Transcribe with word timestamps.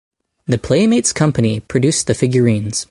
The 0.47 0.57
Playmates 0.57 1.13
company 1.13 1.59
produced 1.59 2.07
the 2.07 2.15
figurines. 2.15 2.79